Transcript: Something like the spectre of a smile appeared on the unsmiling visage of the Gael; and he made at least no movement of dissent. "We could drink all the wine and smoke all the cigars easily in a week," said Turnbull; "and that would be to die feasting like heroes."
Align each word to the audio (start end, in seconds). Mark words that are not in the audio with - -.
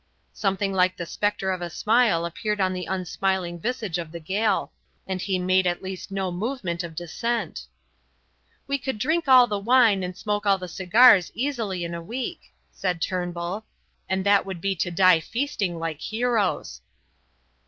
Something 0.33 0.73
like 0.73 0.97
the 0.97 1.05
spectre 1.05 1.51
of 1.51 1.61
a 1.61 1.69
smile 1.69 2.25
appeared 2.25 2.59
on 2.59 2.73
the 2.73 2.87
unsmiling 2.87 3.59
visage 3.59 3.99
of 3.99 4.11
the 4.11 4.19
Gael; 4.19 4.73
and 5.05 5.21
he 5.21 5.37
made 5.37 5.67
at 5.67 5.83
least 5.83 6.09
no 6.09 6.31
movement 6.31 6.83
of 6.83 6.95
dissent. 6.95 7.67
"We 8.65 8.79
could 8.79 8.97
drink 8.97 9.27
all 9.27 9.45
the 9.45 9.59
wine 9.59 10.01
and 10.01 10.17
smoke 10.17 10.47
all 10.47 10.57
the 10.57 10.67
cigars 10.67 11.31
easily 11.35 11.83
in 11.83 11.93
a 11.93 12.01
week," 12.01 12.51
said 12.71 12.99
Turnbull; 12.99 13.67
"and 14.09 14.25
that 14.25 14.43
would 14.43 14.59
be 14.59 14.75
to 14.77 14.89
die 14.89 15.19
feasting 15.19 15.77
like 15.77 16.01
heroes." 16.01 16.81